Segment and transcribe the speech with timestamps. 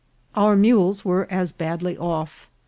[0.33, 2.49] Our mules were as badly off.